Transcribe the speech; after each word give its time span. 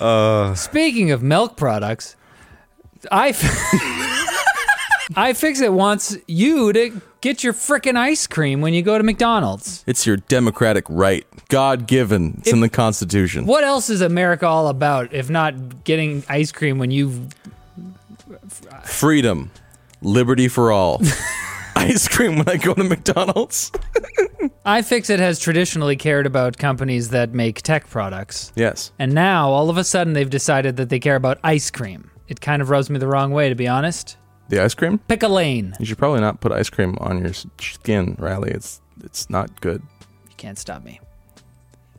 oh. 0.00 0.54
Speaking 0.56 1.10
of 1.10 1.22
milk 1.22 1.56
products, 1.56 2.16
I 3.10 3.32
iFixit 5.12 5.72
wants 5.72 6.16
you 6.26 6.72
to 6.72 7.00
get 7.20 7.42
your 7.44 7.52
frickin' 7.52 7.96
ice 7.96 8.26
cream 8.26 8.60
when 8.60 8.74
you 8.74 8.82
go 8.82 8.98
to 8.98 9.04
McDonald's. 9.04 9.84
It's 9.86 10.06
your 10.06 10.16
democratic 10.16 10.84
right, 10.88 11.26
God 11.48 11.86
given. 11.86 12.36
It's 12.38 12.52
in 12.52 12.60
the 12.60 12.68
Constitution. 12.68 13.46
What 13.46 13.64
else 13.64 13.90
is 13.90 14.00
America 14.00 14.46
all 14.46 14.68
about 14.68 15.12
if 15.12 15.30
not 15.30 15.84
getting 15.84 16.24
ice 16.28 16.52
cream 16.52 16.78
when 16.78 16.90
you 16.90 17.28
Freedom, 18.84 19.50
liberty 20.02 20.48
for 20.48 20.70
all. 20.72 21.00
Ice 21.86 22.08
cream 22.08 22.36
when 22.36 22.48
I 22.48 22.56
go 22.56 22.74
to 22.74 22.82
McDonald's. 22.82 23.70
iFixit 24.66 25.20
has 25.20 25.38
traditionally 25.38 25.94
cared 25.94 26.26
about 26.26 26.58
companies 26.58 27.10
that 27.10 27.32
make 27.32 27.62
tech 27.62 27.88
products. 27.88 28.52
Yes. 28.56 28.90
And 28.98 29.12
now, 29.12 29.50
all 29.50 29.70
of 29.70 29.76
a 29.76 29.84
sudden, 29.84 30.12
they've 30.12 30.28
decided 30.28 30.76
that 30.78 30.88
they 30.88 30.98
care 30.98 31.14
about 31.14 31.38
ice 31.44 31.70
cream. 31.70 32.10
It 32.26 32.40
kind 32.40 32.60
of 32.60 32.70
rubs 32.70 32.90
me 32.90 32.98
the 32.98 33.06
wrong 33.06 33.30
way, 33.30 33.48
to 33.48 33.54
be 33.54 33.68
honest. 33.68 34.16
The 34.48 34.60
ice 34.60 34.74
cream? 34.74 34.98
Pick 34.98 35.22
a 35.22 35.28
lane. 35.28 35.74
You 35.78 35.86
should 35.86 35.98
probably 35.98 36.20
not 36.20 36.40
put 36.40 36.50
ice 36.52 36.70
cream 36.70 36.96
on 37.00 37.18
your 37.18 37.32
skin, 37.32 38.16
Riley. 38.18 38.50
It's 38.50 38.80
it's 39.04 39.30
not 39.30 39.60
good. 39.60 39.82
You 40.28 40.34
can't 40.36 40.58
stop 40.58 40.84
me. 40.84 41.00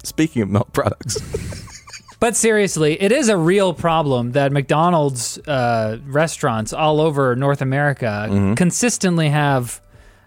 Speaking 0.03 0.41
of 0.41 0.49
milk 0.49 0.71
products, 0.73 1.17
But 2.19 2.35
seriously, 2.35 2.99
it 3.01 3.11
is 3.11 3.29
a 3.29 3.37
real 3.37 3.73
problem 3.73 4.31
that 4.31 4.51
McDonald's 4.51 5.37
uh, 5.47 5.99
restaurants 6.05 6.73
all 6.73 6.99
over 6.99 7.35
North 7.35 7.61
America 7.61 8.53
consistently 8.57 9.29
have 9.29 9.81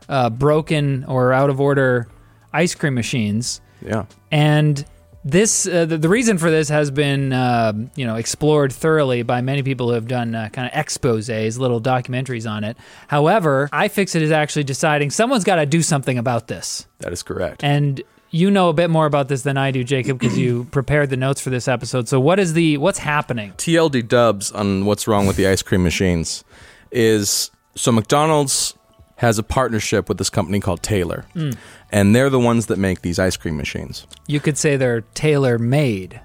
uh, 0.09 0.31
broken 0.31 1.05
or 1.05 1.33
out 1.33 1.51
of 1.51 1.61
order 1.61 2.09
ice 2.53 2.75
cream 2.75 2.95
machines. 2.95 3.61
yeah. 3.85 4.07
And 4.31 4.85
this, 5.25 5.67
uh, 5.67 5.85
the, 5.85 5.99
the 5.99 6.09
reason 6.09 6.39
for 6.39 6.51
this 6.51 6.69
has 6.71 6.91
been, 6.91 7.33
uh, 7.33 7.73
you 7.95 8.07
know, 8.07 8.17
explored 8.17 8.73
thoroughly 8.73 9.23
by 9.23 9.41
many 9.43 9.63
people 9.63 9.89
who 9.89 9.95
have 9.95 10.09
done 10.09 10.35
uh, 10.35 10.49
kind 10.51 10.67
of 10.67 10.73
exposés, 10.73 11.59
little 11.59 11.81
documentaries 11.81 12.51
on 12.51 12.65
it. 12.65 12.77
However, 13.09 13.69
iFixit 13.73 14.23
is 14.23 14.31
actually 14.31 14.65
deciding 14.65 15.11
someone's 15.11 15.45
got 15.45 15.57
to 15.57 15.67
do 15.67 15.83
something 15.83 16.17
about 16.17 16.47
this. 16.49 16.87
That 17.01 17.13
is 17.13 17.23
correct. 17.23 17.63
And 17.63 18.03
you 18.31 18.51
know 18.51 18.69
a 18.69 18.73
bit 18.73 18.91
more 18.91 19.07
about 19.07 19.29
this 19.29 19.43
than 19.43 19.57
I 19.57 19.71
do, 19.71 19.85
Jacob, 19.85 20.19
because 20.19 20.39
you 20.39 20.65
prepared 20.71 21.11
the 21.11 21.17
notes 21.17 21.41
for 21.41 21.51
this 21.51 21.69
episode. 21.69 22.09
So 22.09 22.21
what 22.21 22.39
is 22.39 22.53
the 22.53 22.79
what's 22.79 22.99
happening? 22.99 23.53
TLD 23.53 24.07
dubs 24.09 24.53
on 24.53 24.85
what's 24.85 25.09
wrong 25.09 25.27
with 25.27 25.37
the 25.37 25.47
ice 25.47 25.63
cream 25.63 25.83
machines 25.83 26.45
is 26.91 27.51
so 27.75 27.93
McDonald's 27.93 28.75
has 29.17 29.39
a 29.39 29.43
partnership 29.43 30.09
with 30.09 30.17
this 30.17 30.31
company 30.31 30.61
called 30.61 30.83
Taylor. 30.83 31.27
Mm. 31.35 31.55
And 31.93 32.17
they're 32.17 32.31
the 32.31 32.41
ones 32.41 32.67
that 32.67 32.79
make 32.79 33.03
these 33.03 33.19
ice 33.19 33.37
cream 33.37 33.57
machines. 33.57 34.07
You 34.27 34.41
could 34.41 34.57
say 34.57 34.79
they're 34.79 35.03
tailor 35.13 35.59
made. 35.59 36.21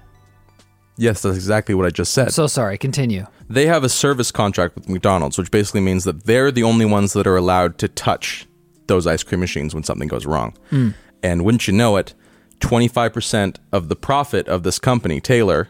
Yes, 0.96 1.20
that's 1.20 1.36
exactly 1.36 1.74
what 1.74 1.84
I 1.84 1.90
just 1.90 2.14
said. 2.14 2.32
So 2.32 2.46
sorry, 2.46 2.78
continue. 2.78 3.26
they 3.50 3.66
have 3.66 3.84
a 3.84 3.90
service 3.90 4.30
contract 4.30 4.76
with 4.76 4.88
McDonald's, 4.88 5.36
which 5.36 5.50
basically 5.50 5.82
means 5.82 6.04
that 6.04 6.24
they're 6.24 6.50
the 6.50 6.62
only 6.62 6.86
ones 6.86 7.12
that 7.12 7.26
are 7.26 7.36
allowed 7.36 7.76
to 7.78 7.88
touch 7.88 8.46
those 8.86 9.06
ice 9.06 9.22
cream 9.22 9.40
machines 9.40 9.74
when 9.74 9.84
something 9.84 10.08
goes 10.08 10.24
wrong. 10.24 10.56
Mm. 10.70 10.94
And 11.26 11.44
wouldn't 11.44 11.66
you 11.66 11.74
know 11.74 11.96
it, 11.96 12.14
25% 12.60 13.56
of 13.72 13.88
the 13.88 13.96
profit 13.96 14.46
of 14.48 14.62
this 14.62 14.78
company, 14.78 15.20
Taylor, 15.20 15.68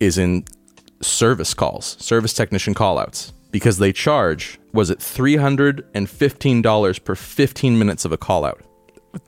is 0.00 0.18
in 0.18 0.44
service 1.00 1.54
calls, 1.54 1.96
service 2.00 2.34
technician 2.34 2.74
callouts, 2.74 3.32
because 3.52 3.78
they 3.78 3.92
charge, 3.92 4.58
was 4.72 4.90
it 4.90 4.98
$315 4.98 7.04
per 7.04 7.14
15 7.14 7.78
minutes 7.78 8.04
of 8.04 8.10
a 8.12 8.18
callout? 8.18 8.60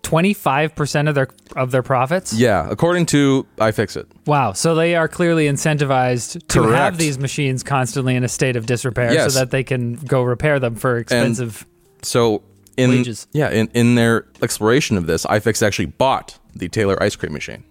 Twenty 0.02 0.34
five 0.34 0.74
percent 0.74 1.08
of 1.08 1.14
their 1.14 1.28
of 1.56 1.70
their 1.70 1.82
profits. 1.82 2.34
Yeah, 2.34 2.68
according 2.70 3.06
to 3.06 3.46
iFixit. 3.56 4.04
Wow. 4.26 4.52
So 4.52 4.74
they 4.74 4.94
are 4.96 5.08
clearly 5.08 5.48
incentivized 5.48 6.46
to 6.48 6.64
have 6.64 6.98
these 6.98 7.18
machines 7.18 7.62
constantly 7.62 8.14
in 8.14 8.22
a 8.22 8.28
state 8.28 8.56
of 8.56 8.66
disrepair 8.66 9.14
Yes. 9.14 9.32
so 9.32 9.38
that 9.40 9.50
they 9.50 9.64
can 9.64 9.94
go 9.94 10.22
repair 10.22 10.60
them 10.60 10.74
for 10.74 10.98
expensive. 10.98 11.66
So 12.02 12.42
in 12.78 12.90
Wages. 12.90 13.26
yeah, 13.32 13.50
in, 13.50 13.68
in 13.74 13.94
their 13.96 14.26
exploration 14.40 14.96
of 14.96 15.06
this, 15.06 15.26
iFix 15.26 15.66
actually 15.66 15.86
bought 15.86 16.38
the 16.54 16.68
Taylor 16.68 17.00
ice 17.02 17.16
cream 17.16 17.32
machine. 17.32 17.64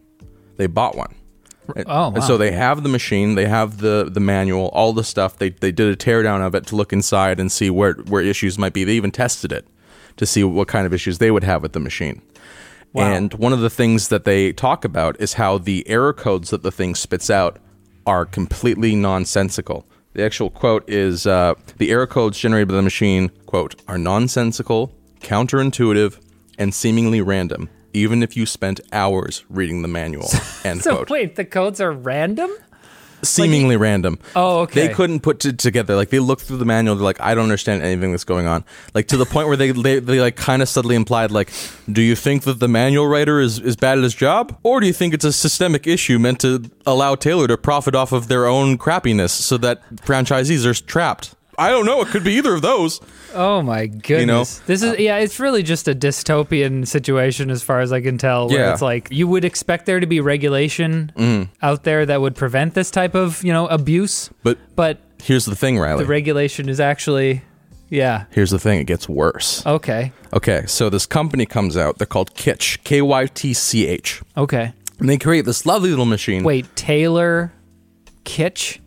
They 0.57 0.67
bought 0.67 0.95
one. 0.95 1.15
And- 1.75 1.85
Oh, 1.87 2.07
and 2.07 2.17
wow. 2.17 2.21
so 2.21 2.37
they 2.37 2.51
have 2.51 2.83
the 2.83 2.89
machine, 2.89 3.35
they 3.35 3.45
have 3.45 3.79
the 3.79 4.07
the 4.09 4.19
manual, 4.21 4.67
all 4.69 4.93
the 4.93 5.03
stuff. 5.03 5.37
They 5.37 5.49
they 5.49 5.71
did 5.71 5.87
a 5.91 5.95
teardown 5.97 6.45
of 6.45 6.55
it 6.55 6.65
to 6.67 6.75
look 6.77 6.93
inside 6.93 7.39
and 7.39 7.51
see 7.51 7.69
where 7.69 7.93
where 8.07 8.21
issues 8.21 8.57
might 8.57 8.73
be. 8.73 8.83
They 8.85 8.93
even 8.93 9.11
tested 9.11 9.51
it 9.51 9.67
to 10.17 10.25
see 10.25 10.43
what 10.43 10.67
kind 10.69 10.85
of 10.85 10.93
issues 10.93 11.17
they 11.17 11.29
would 11.31 11.43
have 11.43 11.61
with 11.61 11.73
the 11.73 11.79
machine. 11.81 12.21
Wow. 12.93 13.11
And 13.11 13.33
one 13.33 13.51
of 13.53 13.59
the 13.59 13.69
things 13.69 14.07
that 14.07 14.23
they 14.23 14.53
talk 14.53 14.85
about 14.85 15.19
is 15.19 15.33
how 15.33 15.57
the 15.57 15.87
error 15.89 16.13
codes 16.13 16.49
that 16.51 16.63
the 16.63 16.71
thing 16.71 16.95
spits 16.95 17.29
out 17.29 17.59
are 18.05 18.25
completely 18.25 18.95
nonsensical. 18.95 19.85
The 20.13 20.23
actual 20.23 20.49
quote 20.49 20.89
is 20.89 21.27
uh, 21.27 21.53
the 21.77 21.91
error 21.91 22.07
codes 22.07 22.39
generated 22.39 22.69
by 22.69 22.75
the 22.75 22.81
machine, 22.81 23.29
quote, 23.45 23.75
are 23.89 23.97
nonsensical, 23.97 24.95
counterintuitive, 25.21 26.19
and 26.57 26.73
seemingly 26.73 27.21
random, 27.21 27.69
even 27.93 28.23
if 28.23 28.35
you 28.35 28.45
spent 28.45 28.79
hours 28.91 29.45
reading 29.49 29.81
the 29.81 29.87
manual, 29.87 30.29
end 30.63 30.81
So 30.83 30.95
quote. 30.97 31.09
wait, 31.09 31.35
the 31.35 31.45
codes 31.45 31.79
are 31.81 31.91
random? 31.91 32.49
Seemingly 33.23 33.77
random. 33.77 34.19
Oh, 34.35 34.59
okay. 34.59 34.87
They 34.87 34.93
couldn't 34.93 35.21
put 35.21 35.43
it 35.43 35.57
together. 35.57 35.95
Like 35.95 36.09
they 36.11 36.19
looked 36.19 36.43
through 36.43 36.57
the 36.57 36.65
manual, 36.65 36.95
they're 36.95 37.03
like, 37.03 37.19
I 37.19 37.33
don't 37.33 37.43
understand 37.45 37.81
anything 37.81 38.11
that's 38.11 38.23
going 38.23 38.45
on. 38.45 38.63
Like 38.93 39.07
to 39.07 39.17
the 39.17 39.25
point 39.25 39.47
where 39.47 39.57
they 39.57 39.71
they, 39.71 39.97
they 39.99 40.21
like 40.21 40.35
kind 40.35 40.61
of 40.61 40.69
subtly 40.69 40.95
implied, 40.95 41.31
like, 41.31 41.51
do 41.91 42.03
you 42.03 42.15
think 42.15 42.43
that 42.43 42.59
the 42.59 42.67
manual 42.67 43.07
writer 43.07 43.39
is, 43.39 43.57
is 43.57 43.75
bad 43.75 43.97
at 43.97 44.03
his 44.03 44.13
job? 44.13 44.55
Or 44.61 44.79
do 44.79 44.85
you 44.85 44.93
think 44.93 45.15
it's 45.15 45.25
a 45.25 45.33
systemic 45.33 45.87
issue 45.87 46.19
meant 46.19 46.39
to 46.41 46.69
allow 46.85 47.15
Taylor 47.15 47.47
to 47.47 47.57
profit 47.57 47.95
off 47.95 48.11
of 48.11 48.27
their 48.27 48.45
own 48.45 48.77
crappiness 48.77 49.31
so 49.31 49.57
that 49.57 49.81
franchisees 49.95 50.63
are 50.65 50.75
trapped? 50.85 51.33
I 51.59 51.69
don't 51.69 51.85
know. 51.85 52.01
It 52.01 52.09
could 52.09 52.23
be 52.23 52.33
either 52.33 52.53
of 52.53 52.61
those. 52.61 53.01
Oh 53.33 53.61
my 53.63 53.87
goodness. 53.87 54.19
You 54.19 54.25
know? 54.25 54.43
This 54.67 54.83
is 54.83 54.99
yeah, 54.99 55.17
it's 55.17 55.39
really 55.39 55.63
just 55.63 55.87
a 55.87 55.95
dystopian 55.95 56.87
situation 56.87 57.49
as 57.49 57.63
far 57.63 57.79
as 57.79 57.91
I 57.91 58.01
can 58.01 58.17
tell 58.17 58.47
where 58.47 58.59
Yeah. 58.59 58.73
It's 58.73 58.81
like 58.81 59.07
you 59.11 59.27
would 59.27 59.43
expect 59.43 59.87
there 59.87 59.99
to 59.99 60.05
be 60.05 60.19
regulation 60.19 61.11
mm. 61.15 61.49
out 61.61 61.83
there 61.83 62.05
that 62.05 62.21
would 62.21 62.35
prevent 62.35 62.75
this 62.75 62.91
type 62.91 63.15
of, 63.15 63.43
you 63.43 63.51
know, 63.51 63.67
abuse, 63.67 64.29
But 64.43 64.59
but 64.75 64.99
here's 65.21 65.45
the 65.45 65.55
thing, 65.55 65.79
Riley. 65.79 66.03
the 66.03 66.09
regulation 66.09 66.69
is 66.69 66.79
actually 66.79 67.41
yeah. 67.89 68.25
here's 68.31 68.51
the 68.51 68.59
thing. 68.59 68.79
It 68.79 68.85
gets 68.85 69.09
worse. 69.09 69.65
Okay. 69.65 70.11
Okay, 70.33 70.65
so 70.67 70.89
this 70.89 71.05
company 71.05 71.45
comes 71.45 71.75
out. 71.77 71.97
They're 71.97 72.05
called 72.05 72.35
Kytch, 72.35 72.83
K 72.83 73.01
Y 73.01 73.25
T 73.27 73.53
C 73.53 73.87
H. 73.87 74.21
Okay. 74.35 74.73
And 74.99 75.09
they 75.09 75.17
create 75.17 75.45
this 75.45 75.65
lovely 75.65 75.89
little 75.89 76.05
machine. 76.05 76.43
Wait, 76.43 76.75
Taylor 76.75 77.53
Kitsch? 78.25 78.79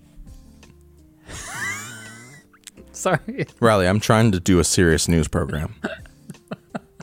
Sorry. 3.01 3.47
Riley, 3.61 3.89
I'm 3.89 4.01
trying 4.01 4.33
to 4.33 4.41
do 4.41 4.59
a 4.59 4.65
serious 4.65 5.09
news 5.09 5.27
program 5.27 5.75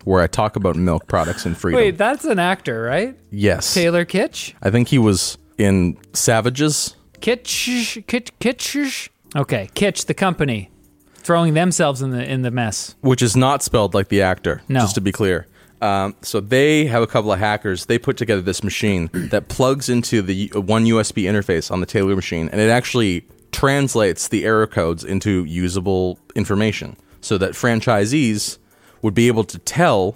where 0.03 0.21
I 0.21 0.27
talk 0.27 0.55
about 0.55 0.75
milk 0.75 1.07
products 1.07 1.45
and 1.45 1.57
freedom. 1.57 1.81
Wait, 1.81 1.97
that's 1.97 2.23
an 2.23 2.39
actor, 2.39 2.83
right? 2.83 3.17
yes. 3.31 3.73
Taylor 3.73 4.05
Kitsch? 4.05 4.53
I 4.61 4.69
think 4.69 4.89
he 4.89 4.99
was 4.99 5.37
in 5.57 5.97
Savages. 6.13 6.95
Kitsch 7.19 8.05
Kitsch 8.05 8.29
Kitsch? 8.39 9.09
Okay, 9.35 9.69
Kytch 9.73 10.05
the 10.05 10.13
company 10.13 10.69
throwing 11.15 11.55
themselves 11.55 12.01
in 12.01 12.11
the 12.11 12.23
in 12.23 12.43
the 12.43 12.51
mess. 12.51 12.95
which 13.01 13.21
is 13.21 13.35
not 13.35 13.63
spelled 13.63 13.93
like 13.95 14.09
the 14.09 14.21
actor. 14.21 14.61
No. 14.69 14.81
Just 14.81 14.95
to 14.95 15.01
be 15.01 15.11
clear. 15.11 15.47
Um, 15.81 16.15
so 16.21 16.39
they 16.39 16.85
have 16.85 17.03
a 17.03 17.07
couple 17.07 17.31
of 17.31 17.39
hackers. 17.39 17.85
They 17.85 17.99
put 17.99 18.17
together 18.17 18.41
this 18.41 18.63
machine 18.63 19.09
that 19.13 19.47
plugs 19.47 19.89
into 19.89 20.21
the 20.21 20.47
one 20.55 20.85
USB 20.85 21.23
interface 21.23 21.69
on 21.71 21.81
the 21.81 21.85
Taylor 21.85 22.15
machine, 22.15 22.49
and 22.49 22.61
it 22.61 22.69
actually 22.69 23.25
translates 23.57 24.27
the 24.27 24.45
error 24.45 24.67
codes 24.67 25.03
into 25.03 25.43
usable 25.45 26.19
information, 26.35 26.95
so 27.21 27.39
that 27.39 27.53
franchisees 27.53 28.59
would 29.01 29.15
be 29.15 29.25
able 29.27 29.43
to 29.43 29.57
tell 29.57 30.15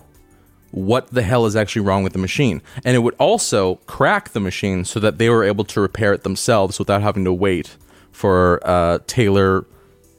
what 0.70 1.08
the 1.08 1.24
hell 1.24 1.48
is 1.48 1.56
actually 1.56 1.82
wrong 1.82 2.04
with 2.04 2.14
the 2.14 2.20
machine, 2.20 2.62
and 2.86 2.96
it 2.96 3.00
would 3.00 3.16
also 3.18 3.78
crack 3.88 4.30
the 4.30 4.40
machine 4.40 4.86
so 4.86 5.00
that 5.00 5.18
they 5.18 5.28
were 5.28 5.44
able 5.44 5.64
to 5.64 5.82
repair 5.82 6.14
it 6.14 6.22
themselves 6.22 6.78
without 6.78 7.02
having 7.02 7.26
to 7.26 7.34
wait 7.34 7.78
for 8.12 8.58
a 8.58 9.02
Taylor 9.08 9.66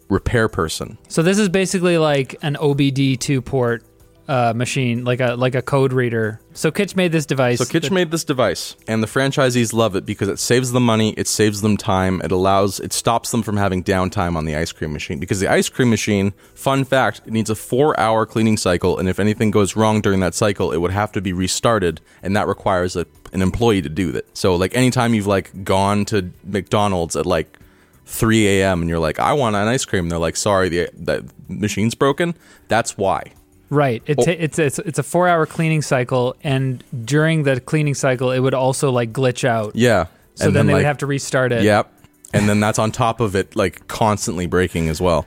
repair 0.08 0.48
person. 0.48 0.98
So 1.06 1.22
this 1.22 1.38
is 1.38 1.48
basically 1.48 1.98
like 1.98 2.34
an 2.42 2.56
OBD2 2.56 3.44
port 3.44 3.84
uh, 4.32 4.54
machine, 4.54 5.04
like 5.04 5.20
a 5.20 5.34
like 5.34 5.54
a 5.54 5.60
code 5.60 5.92
reader. 5.92 6.40
So 6.54 6.70
Kytch 6.70 6.96
made 6.96 7.12
this 7.12 7.26
device. 7.26 7.58
So 7.58 7.66
Kytch 7.66 7.82
that- 7.82 7.92
made 7.92 8.10
this 8.10 8.24
device, 8.24 8.76
and 8.88 9.02
the 9.02 9.06
franchisees 9.06 9.74
love 9.74 9.94
it 9.94 10.06
because 10.06 10.28
it 10.28 10.38
saves 10.38 10.72
them 10.72 10.84
money, 10.86 11.12
it 11.18 11.28
saves 11.28 11.60
them 11.60 11.76
time, 11.76 12.22
it 12.22 12.32
allows, 12.32 12.80
it 12.80 12.94
stops 12.94 13.30
them 13.30 13.42
from 13.42 13.58
having 13.58 13.84
downtime 13.84 14.34
on 14.34 14.46
the 14.46 14.56
ice 14.56 14.72
cream 14.72 14.90
machine. 14.94 15.18
Because 15.18 15.38
the 15.40 15.48
ice 15.48 15.68
cream 15.68 15.90
machine, 15.90 16.30
fun 16.54 16.84
fact, 16.84 17.20
it 17.26 17.32
needs 17.34 17.50
a 17.50 17.54
four-hour 17.54 18.24
cleaning 18.24 18.56
cycle, 18.56 18.98
and 18.98 19.06
if 19.06 19.20
anything 19.20 19.50
goes 19.50 19.76
wrong 19.76 20.00
during 20.00 20.20
that 20.20 20.34
cycle, 20.34 20.72
it 20.72 20.78
would 20.78 20.92
have 20.92 21.12
to 21.12 21.20
be 21.20 21.34
restarted, 21.34 22.00
and 22.22 22.34
that 22.34 22.48
requires 22.48 22.96
a, 22.96 23.04
an 23.34 23.42
employee 23.42 23.82
to 23.82 23.90
do 23.90 24.12
that. 24.12 24.34
So 24.34 24.56
like 24.56 24.74
anytime 24.74 25.12
you've 25.12 25.26
like 25.26 25.62
gone 25.62 26.06
to 26.06 26.30
McDonald's 26.42 27.16
at 27.16 27.26
like 27.26 27.58
3 28.06 28.46
a.m. 28.48 28.80
and 28.80 28.88
you're 28.88 28.98
like, 28.98 29.18
I 29.18 29.34
want 29.34 29.56
an 29.56 29.68
ice 29.68 29.84
cream, 29.84 30.04
and 30.04 30.10
they're 30.10 30.18
like, 30.18 30.36
sorry, 30.36 30.70
the 30.70 30.90
that 30.94 31.24
machine's 31.48 31.94
broken. 31.94 32.34
That's 32.68 32.96
why. 32.96 33.32
Right. 33.72 34.02
It 34.06 34.18
Oh. 34.18 34.24
ta- 34.26 34.36
it's 34.38 34.58
it's 34.58 34.78
it's 34.80 34.98
a 34.98 35.02
four 35.02 35.28
hour 35.28 35.46
cleaning 35.46 35.80
cycle, 35.80 36.36
and 36.44 36.84
during 37.06 37.44
the 37.44 37.58
cleaning 37.58 37.94
cycle, 37.94 38.30
it 38.30 38.40
would 38.40 38.52
also 38.52 38.90
like 38.90 39.12
glitch 39.14 39.48
out. 39.48 39.72
Yeah. 39.74 40.06
So 40.34 40.50
then, 40.50 40.66
they 40.66 40.74
would 40.74 40.84
have 40.84 40.98
to 40.98 41.06
restart 41.06 41.52
it. 41.52 41.62
Yep. 41.62 41.90
And 42.34 42.48
then 42.48 42.60
that's 42.60 42.78
on 42.78 42.92
top 42.92 43.20
of 43.20 43.34
it, 43.34 43.56
like 43.56 43.86
constantly 43.88 44.46
breaking 44.46 44.88
as 44.90 45.00
well. 45.00 45.26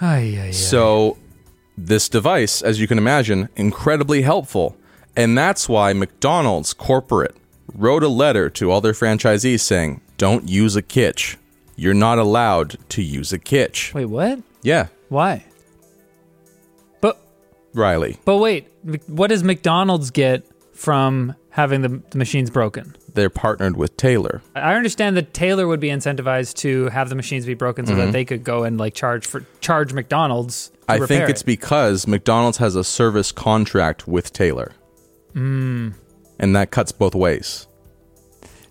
Ay, 0.00 0.38
ay, 0.40 0.44
ay. 0.48 0.50
So, 0.50 1.18
this 1.76 2.08
device, 2.08 2.62
as 2.62 2.80
you 2.80 2.86
can 2.88 2.98
imagine, 2.98 3.48
incredibly 3.56 4.22
helpful. 4.22 4.76
And 5.16 5.36
that's 5.38 5.68
why 5.68 5.92
McDonald's 5.92 6.72
corporate 6.74 7.36
wrote 7.74 8.02
a 8.04 8.08
letter 8.08 8.48
to 8.50 8.70
all 8.70 8.80
their 8.80 8.92
franchisees 8.92 9.60
saying, 9.60 10.00
don't 10.16 10.48
use 10.48 10.76
a 10.76 10.82
Kytch. 10.82 11.36
You're 11.76 11.94
not 11.94 12.18
allowed 12.18 12.76
to 12.90 13.02
use 13.02 13.32
a 13.32 13.38
Kytch. 13.38 13.92
Wait, 13.94 14.06
what? 14.06 14.40
Yeah, 14.62 14.86
Why? 15.08 15.44
Riley. 17.74 18.16
but 18.24 18.38
wait, 18.38 18.68
what 19.06 19.28
does 19.28 19.42
McDonald's 19.44 20.10
get 20.10 20.46
from 20.72 21.34
having 21.50 21.82
the, 21.82 22.00
the 22.10 22.18
machines 22.18 22.50
broken? 22.50 22.96
They're 23.14 23.30
partnered 23.30 23.76
with 23.76 23.96
Taylor. 23.96 24.42
I 24.54 24.74
understand 24.74 25.16
that 25.16 25.34
Taylor 25.34 25.66
would 25.66 25.80
be 25.80 25.88
incentivized 25.88 26.54
to 26.58 26.88
have 26.90 27.08
the 27.08 27.14
machines 27.16 27.46
be 27.46 27.54
broken 27.54 27.84
so 27.86 27.94
that 27.96 28.12
they 28.12 28.24
could 28.24 28.44
go 28.44 28.62
and 28.64 28.78
like 28.78 28.94
charge 28.94 29.26
for 29.26 29.44
charge 29.60 29.92
McDonald's. 29.92 30.68
To 30.68 30.72
Mm-hmm. 30.78 30.90
I 30.92 30.94
repair 31.02 31.18
think 31.18 31.30
it's 31.30 31.42
it. 31.42 31.46
because 31.46 32.06
McDonald's 32.06 32.56
has 32.58 32.74
a 32.74 32.82
service 32.84 33.30
contract 33.32 34.08
with 34.08 34.32
Taylor. 34.32 34.72
Hmm. 35.34 35.90
And 36.38 36.56
that 36.56 36.70
cuts 36.70 36.92
both 36.92 37.14
ways. 37.14 37.66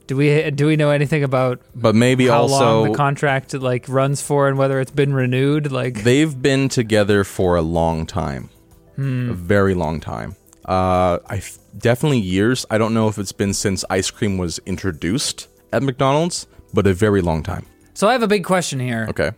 Do 0.07 0.15
we 0.15 0.50
do 0.51 0.65
we 0.67 0.77
know 0.77 0.89
anything 0.89 1.23
about 1.23 1.59
But 1.75 1.93
maybe 1.93 2.27
how 2.27 2.43
also 2.43 2.81
long 2.83 2.91
the 2.91 2.97
contract 2.97 3.53
like 3.53 3.88
runs 3.89 4.21
for 4.21 4.47
and 4.47 4.57
whether 4.57 4.79
it's 4.79 4.89
been 4.91 5.13
renewed? 5.13 5.71
Like 5.71 6.03
They've 6.03 6.41
been 6.41 6.69
together 6.69 7.23
for 7.25 7.55
a 7.57 7.61
long 7.61 8.05
time, 8.05 8.50
Hmm. 8.97 9.29
a 9.29 9.33
very 9.33 9.73
long 9.73 9.99
time. 10.01 10.35
Uh, 10.65 11.19
I 11.29 11.41
definitely 11.77 12.19
years. 12.19 12.65
I 12.69 12.77
don't 12.77 12.94
know 12.94 13.07
if 13.07 13.17
it's 13.17 13.31
been 13.31 13.53
since 13.53 13.85
ice 13.89 14.11
cream 14.11 14.38
was 14.38 14.59
introduced 14.65 15.47
at 15.71 15.81
McDonald's, 15.83 16.45
but 16.73 16.85
a 16.85 16.94
very 16.94 17.21
long 17.21 17.41
time. 17.44 17.65
so, 17.94 18.07
I 18.09 18.11
have 18.11 18.21
a 18.23 18.27
big 18.27 18.44
question 18.44 18.79
here. 18.81 19.05
Okay, 19.09 19.31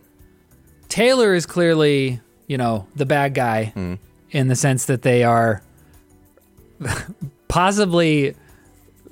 Taylor 0.88 1.34
is 1.34 1.46
clearly, 1.46 2.20
you 2.48 2.58
know, 2.58 2.86
the 2.96 3.06
bad 3.06 3.34
guy 3.34 3.66
Hmm. 3.74 3.94
in 4.32 4.48
the 4.48 4.56
sense 4.56 4.86
that 4.86 5.02
they 5.02 5.22
are 5.24 5.62
possibly 7.48 8.34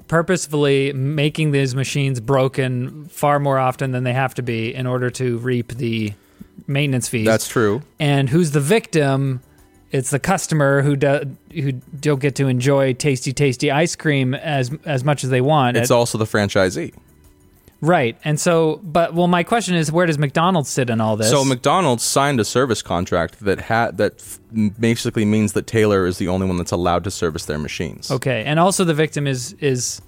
purposefully 0.09 0.93
making 0.95 1.51
these 1.51 1.75
machines 1.75 2.19
broken 2.21 3.05
far 3.09 3.39
more 3.39 3.59
often 3.59 3.91
than 3.93 4.05
they 4.05 4.13
have 4.15 4.35
to 4.35 4.43
be 4.43 4.75
in 4.75 4.87
order 4.87 5.11
to 5.11 5.37
reap 5.39 5.73
the 5.75 6.13
maintenance 6.67 7.09
fees. 7.09 7.27
that's 7.27 7.47
true. 7.49 7.83
and 8.01 8.31
who's 8.31 8.51
the 8.53 8.61
victim? 8.61 9.41
It's 9.91 10.11
the 10.11 10.19
customer 10.19 10.83
who 10.83 10.97
do, 10.97 11.37
who 11.53 11.73
don't 11.73 12.21
get 12.21 12.35
to 12.37 12.47
enjoy 12.49 12.93
tasty, 12.93 13.33
tasty 13.33 13.71
ice 13.71 13.97
cream 13.97 14.35
as 14.35 14.71
as 14.85 15.03
much 15.05 15.25
as 15.25 15.31
they 15.31 15.41
want. 15.41 15.77
It's 15.77 15.91
also 15.91 16.19
the 16.19 16.27
franchisee. 16.27 16.93
right, 17.81 18.19
and 18.25 18.39
so, 18.39 18.81
but 18.83 19.15
well, 19.15 19.29
my 19.29 19.43
question 19.45 19.75
is, 19.77 19.91
where 19.91 20.05
does 20.07 20.19
McDonald's 20.19 20.69
sit 20.69 20.91
in 20.91 21.01
all 21.01 21.17
this? 21.17 21.31
So 21.31 21.45
McDonald's 21.45 22.03
signed 22.03 22.39
a 22.41 22.45
service 22.45 22.83
contract 22.83 23.41
that 23.41 23.61
had 23.61 23.97
that 23.99 24.15
f- 24.21 24.39
basically 24.79 25.25
means 25.25 25.53
that 25.55 25.67
Taylor 25.67 26.05
is 26.07 26.19
the 26.19 26.29
only 26.29 26.47
one 26.47 26.57
that's 26.59 26.73
allowed 26.73 27.05
to 27.05 27.11
service 27.11 27.47
their 27.47 27.59
machines. 27.59 28.11
Okay, 28.11 28.45
and 28.45 28.59
also 28.61 28.85
the 28.85 28.95
victim 28.95 29.27
is 29.27 29.55
is, 29.55 30.03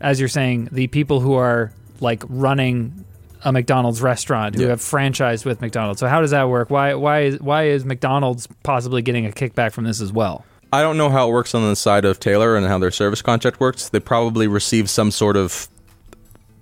as 0.00 0.20
you're 0.20 0.28
saying, 0.28 0.68
the 0.70 0.86
people 0.88 1.18
who 1.20 1.34
are 1.34 1.72
like 2.00 2.22
running 2.28 3.04
a 3.44 3.52
McDonald's 3.52 4.00
restaurant 4.02 4.54
who 4.54 4.62
Yeah. 4.62 4.68
have 4.70 4.80
franchised 4.80 5.44
with 5.44 5.60
McDonald's. 5.60 6.00
So 6.00 6.06
how 6.08 6.20
does 6.20 6.30
that 6.32 6.48
work? 6.48 6.70
Why 6.70 6.94
why 6.94 7.20
is 7.22 7.40
why 7.40 7.64
is 7.64 7.84
McDonald's 7.84 8.48
possibly 8.62 9.02
getting 9.02 9.26
a 9.26 9.30
kickback 9.30 9.72
from 9.72 9.84
this 9.84 10.00
as 10.00 10.12
well? 10.12 10.44
I 10.72 10.80
don't 10.82 10.96
know 10.96 11.08
how 11.10 11.28
it 11.28 11.32
works 11.32 11.54
on 11.54 11.62
the 11.68 11.76
side 11.76 12.04
of 12.04 12.18
Taylor 12.18 12.56
and 12.56 12.66
how 12.66 12.78
their 12.78 12.90
service 12.90 13.22
contract 13.22 13.60
works. 13.60 13.88
They 13.90 14.00
probably 14.00 14.48
receive 14.48 14.90
some 14.90 15.10
sort 15.10 15.36
of 15.36 15.68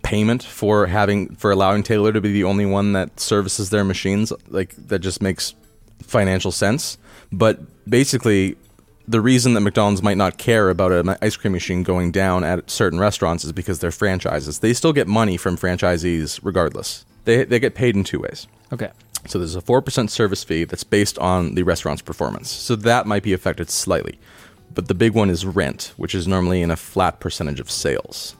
payment 0.02 0.42
for 0.42 0.86
having 0.86 1.34
for 1.36 1.50
allowing 1.50 1.82
Taylor 1.82 2.12
to 2.12 2.20
be 2.20 2.32
the 2.32 2.44
only 2.44 2.66
one 2.66 2.92
that 2.92 3.20
services 3.20 3.70
their 3.70 3.84
machines. 3.84 4.32
Like 4.48 4.74
that 4.88 4.98
just 4.98 5.22
makes 5.22 5.54
financial 6.02 6.52
sense. 6.52 6.98
But 7.30 7.60
basically, 7.88 8.56
the 9.06 9.20
reason 9.20 9.54
that 9.54 9.60
McDonald's 9.60 10.02
might 10.02 10.16
not 10.16 10.38
care 10.38 10.70
about 10.70 10.92
an 10.92 11.16
ice 11.20 11.36
cream 11.36 11.52
machine 11.52 11.82
going 11.82 12.12
down 12.12 12.44
at 12.44 12.70
certain 12.70 12.98
restaurants 12.98 13.44
is 13.44 13.52
because 13.52 13.80
they're 13.80 13.90
franchises. 13.90 14.60
They 14.60 14.72
still 14.72 14.92
get 14.92 15.08
money 15.08 15.36
from 15.36 15.56
franchisees 15.56 16.40
regardless. 16.42 17.04
They 17.24 17.44
they 17.44 17.60
get 17.60 17.74
paid 17.74 17.96
in 17.96 18.04
two 18.04 18.20
ways. 18.20 18.46
Okay. 18.72 18.90
So 19.26 19.38
there's 19.38 19.54
a 19.54 19.62
4% 19.62 20.10
service 20.10 20.42
fee 20.42 20.64
that's 20.64 20.82
based 20.82 21.16
on 21.18 21.54
the 21.54 21.62
restaurant's 21.62 22.02
performance. 22.02 22.50
So 22.50 22.74
that 22.76 23.06
might 23.06 23.22
be 23.22 23.32
affected 23.32 23.70
slightly. 23.70 24.18
But 24.74 24.88
the 24.88 24.94
big 24.94 25.14
one 25.14 25.30
is 25.30 25.46
rent, 25.46 25.92
which 25.96 26.14
is 26.14 26.26
normally 26.26 26.60
in 26.60 26.70
a 26.70 26.76
flat 26.76 27.20
percentage 27.20 27.60
of 27.60 27.70
sales. 27.70 28.34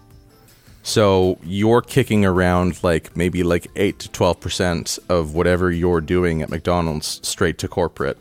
So 0.83 1.39
you're 1.45 1.83
kicking 1.83 2.25
around 2.25 2.83
like 2.83 3.17
maybe 3.17 3.45
like 3.45 3.69
8 3.77 3.99
to 4.01 4.09
12% 4.09 4.99
of 5.09 5.35
whatever 5.35 5.71
you're 5.71 6.01
doing 6.01 6.43
at 6.43 6.51
McDonald's 6.51 7.21
straight 7.23 7.59
to 7.59 7.69
corporate. 7.69 8.19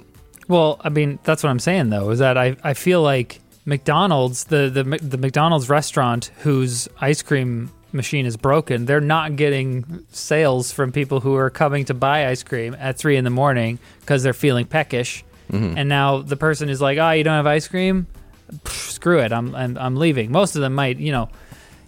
Well, 0.51 0.81
I 0.83 0.89
mean, 0.89 1.17
that's 1.23 1.43
what 1.43 1.49
I'm 1.49 1.59
saying 1.59 1.91
though, 1.91 2.09
is 2.09 2.19
that 2.19 2.37
I, 2.37 2.57
I 2.61 2.73
feel 2.73 3.01
like 3.01 3.39
McDonald's, 3.63 4.43
the, 4.43 4.69
the 4.69 4.83
the 4.83 5.17
McDonald's 5.17 5.69
restaurant 5.69 6.29
whose 6.39 6.89
ice 6.99 7.21
cream 7.21 7.71
machine 7.93 8.25
is 8.25 8.35
broken, 8.35 8.85
they're 8.85 8.99
not 8.99 9.37
getting 9.37 10.05
sales 10.11 10.73
from 10.73 10.91
people 10.91 11.21
who 11.21 11.35
are 11.35 11.49
coming 11.49 11.85
to 11.85 11.93
buy 11.93 12.27
ice 12.27 12.43
cream 12.43 12.75
at 12.77 12.97
three 12.97 13.15
in 13.15 13.23
the 13.23 13.29
morning 13.29 13.79
because 14.01 14.23
they're 14.23 14.33
feeling 14.33 14.65
peckish. 14.65 15.23
Mm-hmm. 15.49 15.77
And 15.77 15.87
now 15.87 16.21
the 16.21 16.35
person 16.35 16.67
is 16.67 16.81
like, 16.81 16.97
"Oh, 16.97 17.11
you 17.11 17.23
don't 17.23 17.35
have 17.35 17.47
ice 17.47 17.69
cream? 17.69 18.05
Pff, 18.51 18.91
screw 18.91 19.19
it, 19.19 19.31
I'm, 19.31 19.55
I'm 19.55 19.77
I'm 19.77 19.95
leaving." 19.95 20.33
Most 20.33 20.57
of 20.57 20.61
them 20.61 20.75
might, 20.75 20.97
you 20.97 21.13
know, 21.13 21.29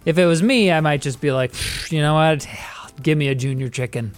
if 0.05 0.17
it 0.17 0.25
was 0.25 0.41
me, 0.41 0.71
I 0.71 0.79
might 0.79 1.01
just 1.01 1.19
be 1.19 1.33
like, 1.33 1.53
"You 1.91 1.99
know 1.99 2.13
what? 2.13 2.47
Give 3.03 3.17
me 3.17 3.27
a 3.27 3.35
junior 3.35 3.67
chicken." 3.67 4.13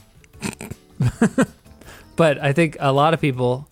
but 2.15 2.37
I 2.37 2.53
think 2.53 2.77
a 2.79 2.91
lot 2.91 3.15
of 3.15 3.21
people 3.21 3.67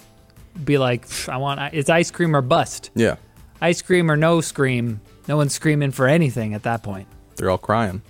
be 0.64 0.78
like, 0.78 1.06
I 1.30 1.38
want 1.38 1.74
it's 1.74 1.90
ice 1.90 2.12
cream 2.12 2.36
or 2.36 2.42
bust. 2.42 2.90
Yeah. 2.96 3.16
Ice 3.62 3.82
cream 3.82 4.12
or 4.12 4.18
no 4.18 4.42
scream. 4.42 5.00
No 5.28 5.38
one's 5.38 5.54
screaming 5.54 5.92
for 5.92 6.08
anything 6.08 6.54
at 6.54 6.64
that 6.64 6.84
point. 6.84 7.08
They're 7.38 7.50
all 7.50 7.58
crying. 7.58 8.02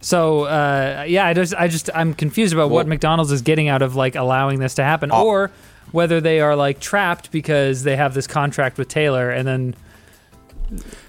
So 0.00 0.44
uh, 0.44 1.04
yeah, 1.08 1.26
I 1.26 1.34
just 1.34 1.54
I 1.54 1.68
just 1.68 1.90
I'm 1.94 2.14
confused 2.14 2.52
about 2.54 2.70
what 2.70 2.86
McDonald's 2.88 3.30
is 3.32 3.42
getting 3.42 3.68
out 3.68 3.82
of 3.82 3.94
like 3.96 4.14
allowing 4.16 4.58
this 4.58 4.74
to 4.76 4.84
happen, 4.84 5.10
Oh. 5.12 5.26
or 5.26 5.50
whether 5.92 6.20
they 6.20 6.40
are 6.40 6.56
like 6.56 6.80
trapped 6.80 7.30
because 7.30 7.82
they 7.84 7.96
have 7.96 8.14
this 8.14 8.26
contract 8.26 8.78
with 8.78 8.88
Taylor, 8.88 9.30
and 9.30 9.46
then 9.46 9.74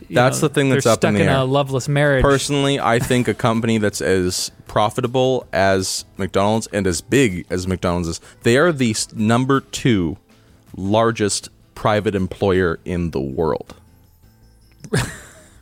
That's 0.09 0.41
know, 0.41 0.47
the 0.47 0.53
thing 0.53 0.69
that's 0.69 0.85
up 0.85 0.99
stuck 0.99 1.09
in 1.09 1.15
the 1.15 1.23
air. 1.23 1.37
a 1.37 1.43
loveless 1.43 1.87
marriage. 1.87 2.21
Personally, 2.21 2.79
I 2.79 2.99
think 2.99 3.27
a 3.27 3.33
company 3.33 3.77
that's 3.77 4.01
as 4.01 4.51
profitable 4.67 5.47
as 5.53 6.05
McDonald's 6.17 6.67
and 6.67 6.85
as 6.85 7.01
big 7.01 7.45
as 7.49 7.67
McDonald's 7.67 8.07
is, 8.09 8.21
they 8.41 8.57
are 8.57 8.71
the 8.71 8.95
number 9.15 9.61
two 9.61 10.17
largest 10.75 11.49
private 11.75 12.15
employer 12.15 12.79
in 12.85 13.11
the 13.11 13.21
world. 13.21 13.75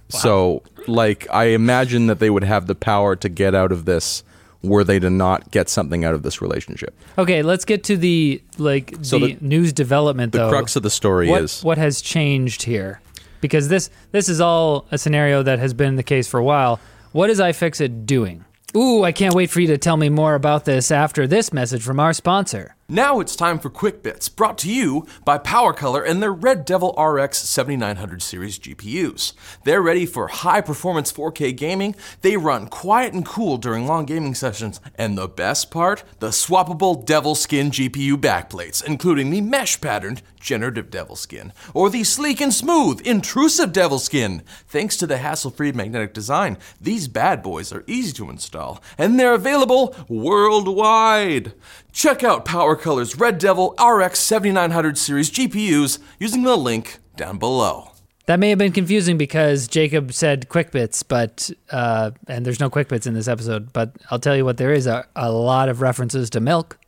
So, 0.10 0.62
like, 0.88 1.25
I 1.32 1.46
imagine 1.46 2.08
that 2.08 2.20
they 2.20 2.30
would 2.30 2.44
have 2.44 2.68
the 2.68 2.75
power 2.75 3.15
to 3.15 3.30
get 3.30 3.56
out 3.56 3.72
of 3.72 3.86
this 3.86 4.24
were 4.62 4.84
they 4.84 5.00
to 5.00 5.10
not 5.10 5.50
get 5.51 5.70
something 5.70 6.06
out 6.06 6.13
of 6.13 6.22
this 6.22 6.41
relationship. 6.41 6.94
Okay, 7.18 7.41
let's 7.41 7.65
get 7.65 7.84
to 7.86 7.98
the 7.98 8.41
like 8.58 8.94
So 9.01 9.18
the, 9.20 9.34
the- 9.34 9.46
news 9.46 9.74
development 9.74 10.34
The 10.34 10.39
though. 10.39 10.50
crux 10.50 10.75
of 10.75 10.84
the 10.84 10.89
story 10.89 11.30
what, 11.30 11.41
is 11.44 11.63
what 11.63 11.77
has 11.77 12.01
changed 12.01 12.63
here 12.63 13.01
because 13.39 13.70
this 13.70 13.89
this 14.12 14.30
is 14.30 14.39
all 14.39 14.86
a 14.91 14.98
scenario 15.00 15.41
that 15.44 15.58
has 15.60 15.74
been 15.74 15.96
the 15.96 16.03
case 16.03 16.27
for 16.27 16.39
a 16.39 16.44
while 16.44 16.80
what 17.12 17.32
is 17.32 17.39
ifixit 17.39 18.06
doing 18.06 18.46
ooh 18.75 19.03
i 19.03 19.12
can't 19.12 19.34
wait 19.34 19.50
for 19.50 19.62
you 19.62 19.68
to 19.68 19.80
tell 19.80 19.98
me 19.98 20.10
more 20.10 20.36
about 20.36 20.65
this 20.65 20.91
after 20.91 21.25
this 21.25 21.51
message 21.51 21.82
from 21.82 22.00
our 22.00 22.13
sponsor 22.13 22.75
Now 22.91 23.21
it's 23.21 23.38
time 23.38 23.57
for 23.57 23.69
Quick 23.69 24.03
Bits, 24.03 24.27
brought 24.27 24.57
to 24.57 24.69
you 24.69 25.07
by 25.24 25.38
PowerColor 25.38 26.05
and 26.05 26.21
their 26.21 26.33
Red 26.33 26.65
Devil 26.65 26.91
RX 27.01 27.38
7900 27.38 28.21
series 28.21 28.60
GPUs. 28.60 29.31
They're 29.63 29.81
ready 29.81 30.05
for 30.05 30.27
high 30.27 30.60
performance 30.60 31.10
4K 31.10 31.55
gaming, 31.55 31.95
they 32.19 32.36
run 32.36 32.67
quiet 32.67 33.13
and 33.13 33.25
cool 33.25 33.55
during 33.55 33.88
long 33.88 34.03
gaming 34.03 34.36
sessions, 34.36 34.81
and 34.95 35.17
the 35.17 35.29
best 35.29 35.71
part? 35.71 36.03
The 36.19 36.31
swappable 36.31 37.05
Devil 37.05 37.33
Skin 37.36 37.71
GPU 37.71 38.17
backplates, 38.17 38.83
including 38.83 39.29
the 39.29 39.39
mesh 39.39 39.79
patterned 39.79 40.21
Generative 40.41 40.89
Devil 40.89 41.15
Skin, 41.15 41.53
or 41.74 41.89
the 41.89 42.03
sleek 42.03 42.41
and 42.41 42.53
smooth 42.53 43.00
Intrusive 43.07 43.71
Devil 43.71 44.00
Skin. 44.00 44.41
Thanks 44.67 44.98
to 44.98 45.07
the 45.07 45.17
hassle 45.17 45.51
free 45.51 45.71
magnetic 45.71 46.13
design, 46.13 46.57
these 46.81 47.07
bad 47.07 47.41
boys 47.41 47.71
are 47.71 47.86
easy 47.88 48.12
to 48.13 48.29
install, 48.29 48.83
and 48.98 49.17
they're 49.17 49.33
available 49.33 49.95
worldwide. 50.10 51.53
Check 51.93 52.24
out 52.24 52.45
Power 52.45 52.75
Color's 52.81 53.17
Red 53.17 53.38
Devil 53.38 53.75
RX 53.79 54.19
7900 54.19 54.97
series 54.97 55.29
GPUs 55.31 56.00
using 56.19 56.43
the 56.43 56.55
link 56.57 57.00
down 57.15 57.38
below. 57.38 57.91
that 58.25 58.39
may 58.39 58.50
have 58.50 58.57
been 58.57 58.71
confusing 58.71 59.17
because 59.17 59.67
jacob 59.67 60.13
said 60.13 60.47
quick 60.50 60.71
bits 60.71 61.03
but 61.03 61.50
uh, 61.71 62.11
and 62.27 62.45
there's 62.45 62.59
no 62.59 62.69
quick 62.69 62.88
bits 62.88 63.05
in 63.05 63.13
this 63.13 63.27
episode 63.27 63.71
but 63.73 63.91
i'll 64.09 64.19
tell 64.19 64.35
you 64.35 64.45
what 64.45 64.57
there 64.57 64.71
is 64.71 64.88
a, 64.88 65.05
a 65.15 65.31
lot 65.31 65.67
of 65.69 65.81
references 65.81 66.29
to 66.29 66.39
milk 66.39 66.77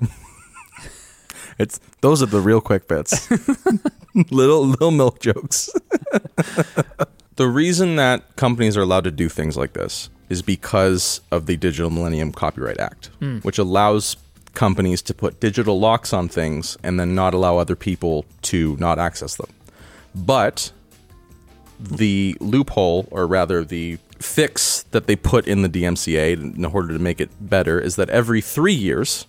It's 1.60 1.80
those 2.02 2.24
are 2.24 2.26
the 2.26 2.40
real 2.40 2.62
quick 2.62 2.88
bits. 2.88 3.30
little 4.32 4.66
little 4.66 4.90
milk 4.90 5.20
jokes. 5.20 5.70
the 7.36 7.48
reason 7.48 7.96
that 7.98 8.36
companies 8.38 8.76
are 8.76 8.82
allowed 8.82 9.04
to 9.04 9.12
do 9.12 9.30
things 9.30 9.56
like 9.56 9.74
this 9.74 10.10
is 10.30 10.42
because 10.42 11.22
of 11.32 11.46
the 11.46 11.56
Digital 11.56 11.92
Millennium 11.92 12.32
Copyright 12.32 12.80
Act, 12.80 13.12
which 13.44 13.60
allows 13.60 14.18
companies 14.54 15.02
to 15.04 15.14
put 15.14 15.40
digital 15.40 15.80
locks 15.80 16.14
on 16.14 16.28
things 16.30 16.78
and 16.84 17.00
then 17.00 17.16
not 17.16 17.34
allow 17.34 17.58
other 17.58 17.76
people 17.76 18.26
to 18.44 18.76
not 18.80 19.00
access 19.00 19.36
them. 19.36 19.50
But 20.16 20.72
the 21.80 22.38
loophole, 22.40 23.08
or 23.12 23.28
rather 23.28 23.64
the 23.64 23.98
fix 24.20 24.84
that 24.92 25.08
they 25.08 25.16
put 25.16 25.48
in 25.48 25.64
the 25.64 25.70
DMCA 25.70 26.34
in 26.56 26.66
order 26.66 26.94
to 26.94 27.00
make 27.00 27.20
it 27.20 27.30
better, 27.42 27.80
is 27.80 27.96
that 27.98 28.10
every 28.10 28.42
three 28.42 28.74
years, 28.74 29.26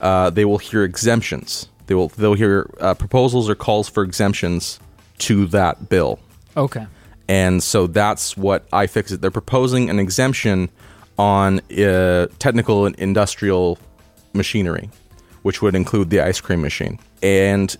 uh, 0.00 0.30
they 0.30 0.44
will 0.44 0.58
hear 0.58 0.84
exemptions. 0.84 1.68
They 1.86 1.94
will 1.94 2.08
they'll 2.08 2.34
hear 2.34 2.70
uh, 2.80 2.94
proposals 2.94 3.50
or 3.50 3.54
calls 3.54 3.88
for 3.88 4.02
exemptions 4.02 4.80
to 5.18 5.46
that 5.46 5.88
bill, 5.90 6.18
Okay. 6.56 6.86
and 7.28 7.62
so 7.62 7.86
that's 7.86 8.36
what 8.36 8.68
iFixit. 8.70 9.20
They're 9.20 9.30
proposing 9.30 9.90
an 9.90 9.98
exemption 9.98 10.70
on 11.18 11.60
uh, 11.70 12.28
technical 12.38 12.86
and 12.86 12.94
industrial 12.96 13.78
machinery, 14.34 14.90
which 15.42 15.62
would 15.62 15.74
include 15.74 16.10
the 16.10 16.20
ice 16.20 16.40
cream 16.40 16.60
machine. 16.60 16.98
And 17.22 17.74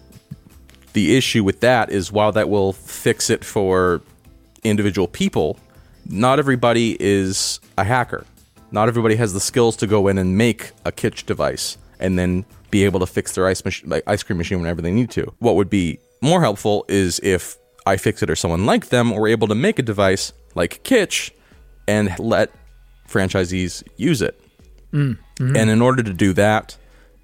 the 0.93 1.17
issue 1.17 1.45
with 1.45 1.61
that 1.61 1.91
is 1.91 2.13
while 2.13 2.33
that 2.33 2.49
will 2.49 2.73
fix 2.73 3.31
it 3.31 3.45
for 3.45 4.01
individual 4.63 5.09
people, 5.09 5.59
not 6.07 6.39
everybody 6.39 6.97
is 7.01 7.61
a 7.77 7.85
hacker. 7.85 8.25
Not 8.71 8.89
everybody 8.89 9.17
has 9.17 9.33
the 9.33 9.41
skills 9.41 9.77
to 9.77 9.87
go 9.87 10.09
in 10.09 10.19
and 10.19 10.37
make 10.37 10.73
a 10.85 10.91
Kytch 10.91 11.27
device 11.27 11.79
and 12.01 12.19
then 12.19 12.45
be 12.71 12.85
able 12.85 13.01
to 13.01 13.07
fix 13.07 13.35
their 13.35 13.47
ice, 13.47 13.65
mach- 13.65 14.03
ice 14.07 14.23
cream 14.23 14.37
machine 14.37 14.59
whenever 14.59 14.83
they 14.83 14.91
need 14.91 15.11
to. 15.11 15.33
What 15.39 15.55
would 15.55 15.71
be 15.71 15.99
more 16.21 16.41
helpful 16.41 16.85
is 16.89 17.21
if 17.23 17.57
iFixit 17.87 18.29
or 18.29 18.37
someone 18.37 18.67
like 18.67 18.89
them 18.89 19.13
were 19.13 19.29
able 19.29 19.47
to 19.49 19.55
make 19.55 19.79
a 19.79 19.83
device 19.83 20.33
like 20.55 20.83
Kytch 20.83 21.31
and 21.87 22.19
let 22.19 22.51
franchisees 23.09 23.83
use 23.97 24.23
it. 24.23 24.41
And 24.95 25.19
in 25.71 25.83
order 25.83 26.03
to 26.03 26.13
do 26.13 26.33
that, 26.35 26.77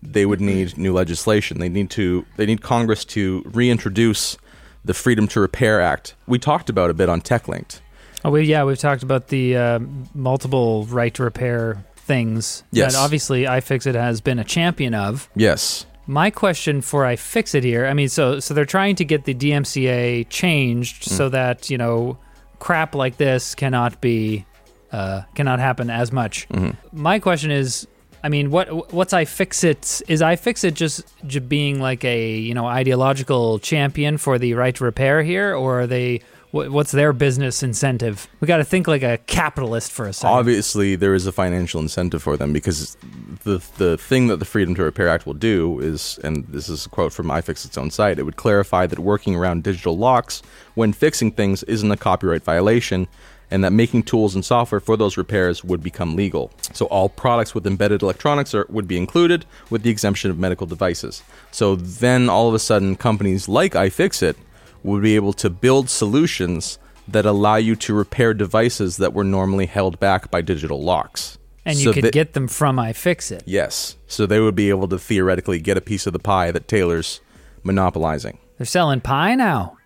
they 0.03 0.27
would 0.27 0.41
need 0.41 0.77
new 0.77 0.93
legislation. 0.93 1.59
They 1.61 1.69
need 1.69 1.91
to 1.91 2.27
they 2.37 2.47
need 2.47 2.63
Congress 2.63 3.05
to 3.07 3.43
reintroduce 3.47 4.37
the 4.85 4.95
Freedom 4.95 5.29
to 5.29 5.41
Repair 5.41 5.81
Act. 5.81 6.15
We 6.27 6.39
talked 6.39 6.69
about 6.71 6.91
a 6.91 6.95
bit 6.95 7.09
on 7.09 7.21
TechLinked. 7.21 7.81
Oh, 8.25 8.31
we, 8.31 8.43
yeah, 8.43 8.65
we've 8.65 8.79
talked 8.79 9.03
about 9.03 9.29
the 9.29 9.57
uh, 9.57 9.79
multiple 10.15 10.85
right 10.87 11.13
to 11.15 11.23
repair 11.23 11.85
things 11.97 12.65
Yes. 12.73 12.93
that 12.95 12.99
obviously 12.99 13.45
iFixit 13.45 13.95
has 13.95 14.21
been 14.21 14.39
a 14.39 14.45
champion 14.45 14.95
of. 14.95 15.29
Yes. 15.37 15.87
My 16.07 16.31
question 16.31 16.81
for 16.81 17.05
iFixit 17.05 17.63
here, 17.63 17.87
I 17.87 17.95
mean, 17.95 18.09
so 18.09 18.41
so 18.41 18.53
they're 18.53 18.65
trying 18.65 18.97
to 18.97 19.05
get 19.05 19.25
the 19.27 19.35
DMCA 19.35 20.27
changed 20.29 21.05
so 21.05 21.29
that 21.29 21.71
you 21.71 21.79
know 21.79 22.19
crap 22.59 22.95
like 22.95 23.17
this 23.17 23.55
cannot 23.55 24.01
be 24.01 24.45
uh, 24.93 25.23
cannot 25.35 25.59
happen 25.59 25.91
as 25.91 26.13
much. 26.13 26.47
My 26.93 27.19
question 27.19 27.51
is, 27.51 27.87
I 28.23 28.29
mean, 28.29 28.51
what 28.51 28.93
what's 28.93 29.13
iFixit? 29.13 30.03
Is 30.09 30.21
iFixit 30.21 30.75
just, 30.75 31.03
just 31.27 31.49
being 31.49 31.81
like 31.81 32.05
a 32.05 32.37
you 32.37 32.55
know 32.55 32.67
ideological 32.67 33.59
champion 33.61 34.19
for 34.19 34.39
the 34.39 34.55
right 34.55 34.75
to 34.75 34.85
repair 34.85 35.23
here, 35.23 35.55
or 35.55 35.81
are 35.83 35.87
they? 35.87 36.21
What's 36.53 36.91
their 36.91 37.13
business 37.13 37.63
incentive? 37.63 38.27
We 38.41 38.49
got 38.49 38.57
to 38.57 38.65
think 38.65 38.89
like 38.89 39.05
a 39.05 39.19
capitalist 39.19 39.93
for 39.93 40.09
a 40.09 40.13
second. 40.13 40.37
Obviously, 40.37 40.97
there 40.97 41.15
is 41.15 41.25
a 41.25 41.31
financial 41.31 41.81
incentive 41.81 42.25
for 42.25 42.37
them 42.37 42.53
because 42.53 42.97
the 43.45 43.63
the 43.79 43.97
thing 43.97 44.27
that 44.27 44.39
the 44.39 44.45
Freedom 44.45 44.75
to 44.75 44.83
Repair 44.83 45.09
Act 45.09 45.27
will 45.27 45.35
do 45.35 45.79
is, 45.79 46.19
and 46.25 46.45
this 46.49 46.69
is 46.69 46.87
a 46.87 46.89
quote 46.89 47.13
from 47.13 47.29
iFixit's 47.29 47.79
own 47.79 47.93
site, 47.93 48.19
it 48.19 48.25
would 48.25 48.35
clarify 48.35 48.85
that 48.89 48.99
working 48.99 49.37
around 49.37 49.63
digital 49.63 49.97
locks 49.97 50.43
when 50.75 50.93
fixing 50.93 51.31
things 51.31 51.63
isn't 51.63 51.93
a 51.93 51.97
copyright 51.97 52.43
violation, 52.43 53.07
and 53.51 53.65
that 53.65 53.73
making 53.73 54.05
tools 54.05 54.35
and 54.35 54.45
software 54.45 54.81
for 54.81 54.97
those 54.97 55.17
repairs 55.17 55.65
would 55.65 55.83
become 55.83 56.15
legal. 56.17 56.51
So 56.73 56.87
all 56.87 57.09
products 57.09 57.55
with 57.55 57.67
embedded 57.67 58.03
electronics 58.03 58.55
are, 58.55 58.67
would 58.69 58.87
be 58.87 58.97
included, 58.97 59.45
with 59.71 59.83
the 59.83 59.91
exemption 59.91 60.31
of 60.31 60.39
medical 60.39 60.67
devices. 60.67 61.23
So 61.51 61.75
then, 61.77 62.29
all 62.29 62.49
of 62.49 62.55
a 62.55 62.59
sudden, 62.59 62.97
companies 62.97 63.49
like 63.49 63.73
iFixit 63.73 64.37
would 64.83 65.03
be 65.03 65.17
able 65.17 65.33
to 65.35 65.51
build 65.51 65.91
solutions 65.91 66.79
that 67.09 67.27
allow 67.27 67.57
you 67.57 67.75
to 67.77 67.93
repair 67.93 68.33
devices 68.35 68.97
that 68.99 69.13
were 69.13 69.25
normally 69.25 69.67
held 69.67 69.99
back 69.99 70.31
by 70.31 70.41
digital 70.41 70.83
locks. 70.83 71.37
and 71.67 71.77
you 71.77 71.85
So 71.85 71.93
could 71.93 72.05
that- 72.05 72.13
get 72.15 72.33
them 72.33 72.49
from 72.49 72.77
iFixit. 72.77 73.43
Yes. 73.45 73.97
So 74.07 74.25
they 74.27 74.41
would 74.41 74.55
be 74.55 74.71
able 74.71 74.89
to 74.89 74.99
theoretically 74.99 75.59
get 75.59 75.77
a 75.77 75.81
piece 75.83 76.07
of 76.07 76.13
the 76.15 76.19
pie 76.19 76.51
that 76.53 76.67
Taylor's 76.69 77.21
monopolizing. 77.65 78.39
They're 78.57 78.65
selling 78.67 79.01
pie 79.03 79.35
now. 79.35 79.77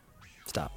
Stop. 0.47 0.71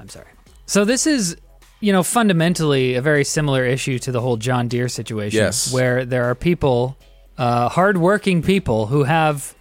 I'm 0.00 0.08
sorry. 0.08 0.26
So 0.66 0.84
this 0.86 1.06
is, 1.06 1.36
you 1.80 1.92
know, 1.92 2.02
fundamentally 2.02 2.94
a 2.94 3.02
very 3.02 3.24
similar 3.24 3.64
issue 3.64 3.98
to 4.00 4.12
the 4.12 4.20
whole 4.20 4.36
John 4.36 4.68
Deere 4.68 4.88
situation. 4.88 5.38
Yes. 5.38 5.72
Where 5.72 6.04
there 6.04 6.24
are 6.24 6.34
people, 6.34 6.96
uh, 7.36 7.68
hardworking 7.68 8.42
people 8.42 8.86
who 8.86 9.04
have, 9.04 9.54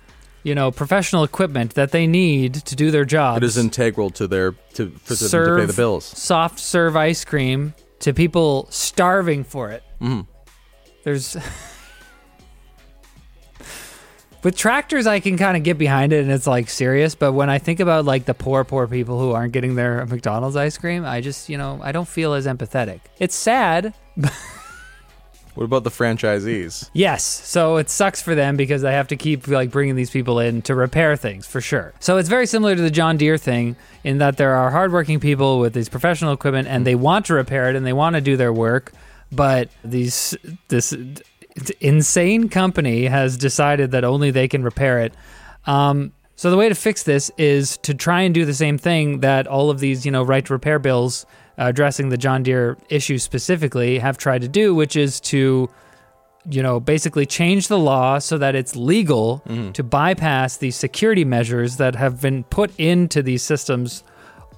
you 0.44 0.56
know, 0.56 0.72
professional 0.72 1.24
equipment 1.24 1.76
that 1.76 1.92
they 1.92 2.08
need 2.08 2.56
to 2.56 2.76
do 2.76 2.92
their 2.92 3.06
job. 3.06 3.38
It 3.38 3.44
is 3.44 3.58
integral 3.58 4.10
to 4.12 4.28
their 4.28 4.54
to 4.74 4.90
for 4.90 5.16
them 5.16 5.30
to 5.30 5.62
pay 5.62 5.66
the 5.66 5.74
bills. 5.74 6.06
soft 6.06 6.60
serve 6.60 6.96
ice 6.96 7.24
cream 7.26 7.74
to 8.00 8.14
people 8.14 8.68
starving 8.70 9.44
for 9.44 9.72
it. 9.72 9.84
Mm-hmm. 10.02 10.22
There's 11.04 11.38
with 14.44 14.56
tractors, 14.56 15.08
I 15.08 15.20
can 15.20 15.38
kind 15.38 15.58
of 15.58 15.64
get 15.64 15.78
behind 15.78 16.14
it, 16.14 16.22
and 16.22 16.32
it's 16.32 16.48
like 16.48 16.70
serious. 16.70 17.16
But 17.16 17.34
when 17.34 17.50
I 17.50 17.58
think 17.58 17.80
about 17.80 18.06
like 18.06 18.26
the 18.26 18.34
poor, 18.34 18.64
poor 18.64 18.88
people 18.88 19.20
who 19.20 19.32
aren't 19.32 19.54
getting 19.54 19.76
their 19.76 20.06
McDonald's 20.06 20.56
ice 20.56 20.78
cream, 20.78 21.06
I 21.06 21.22
just 21.22 21.50
you 21.50 21.58
know 21.58 21.80
I 21.84 21.92
don't 21.92 22.08
feel 22.08 22.34
as 22.34 22.46
empathetic. 22.46 23.02
It's 23.20 23.36
sad, 23.36 23.94
What 25.58 25.64
about 25.64 25.84
the 25.84 25.90
franchisees? 25.90 26.92
Yes. 26.94 27.24
So 27.24 27.78
it 27.78 27.90
sucks 27.90 28.22
for 28.22 28.36
them 28.36 28.58
because 28.58 28.84
they 28.84 28.94
have 28.94 29.08
to 29.08 29.16
keep 29.16 29.48
like 29.48 29.72
bringing 29.72 29.96
these 29.96 30.12
people 30.12 30.38
in 30.38 30.62
to 30.62 30.76
repair 30.76 31.16
things 31.16 31.48
for 31.48 31.62
sure. 31.62 31.96
So 32.00 32.18
it's 32.18 32.30
very 32.30 32.46
similar 32.46 32.76
to 32.76 32.82
the 32.82 32.92
John 32.92 33.18
Deere 33.18 33.40
thing 33.40 33.76
in 34.04 34.20
that 34.20 34.38
there 34.38 34.54
are 34.54 34.70
hardworking 34.70 35.20
people 35.20 35.58
with 35.58 35.74
these 35.74 35.90
professional 35.90 36.32
equipment 36.32 36.68
and 36.68 36.86
they 36.86 36.94
want 36.94 37.26
to 37.26 37.34
repair 37.34 37.72
it 37.72 37.76
and 37.76 37.88
they 37.88 37.94
want 37.94 38.14
to 38.14 38.22
do 38.22 38.38
their 38.38 38.54
work, 38.54 38.94
but 39.32 39.70
these 39.84 40.38
this 40.68 40.94
insane 41.80 42.50
company 42.50 43.06
has 43.06 43.38
decided 43.38 43.92
that 43.92 44.04
only 44.04 44.32
they 44.32 44.48
can 44.48 44.64
repair 44.64 45.00
it. 45.00 45.14
Um, 45.66 46.14
so 46.36 46.52
the 46.52 46.58
way 46.58 46.70
to 46.70 46.76
fix 46.76 47.04
this 47.04 47.32
is 47.38 47.78
to 47.78 47.94
try 47.94 48.22
and 48.22 48.34
do 48.34 48.46
the 48.46 48.54
same 48.54 48.78
thing 48.78 49.22
that 49.22 49.48
all 49.48 49.70
of 49.70 49.80
these, 49.80 50.06
you 50.06 50.12
know, 50.12 50.24
right 50.24 50.46
to 50.46 50.54
repair 50.54 50.78
bills 50.78 51.26
uh, 51.58 51.66
addressing 51.66 52.10
the 52.10 52.18
John 52.18 52.44
Deere 52.44 52.78
issue 52.90 53.18
specifically 53.18 53.98
have 53.98 54.18
tried 54.18 54.42
to 54.42 54.48
do, 54.48 54.76
which 54.76 54.96
is 54.96 55.20
to, 55.22 55.68
you 56.48 56.62
know, 56.62 56.80
basically 56.80 57.26
change 57.26 57.68
the 57.68 57.80
law 57.80 58.20
so 58.20 58.38
that 58.38 58.54
it's 58.54 58.76
legal 58.76 59.42
to 59.74 59.84
bypass 59.84 60.58
the 60.58 60.70
security 60.70 61.26
measures 61.26 61.78
that 61.78 61.96
have 61.96 62.22
been 62.22 62.44
put 62.44 62.72
into 62.80 63.24
these 63.24 63.42
systems 63.42 64.04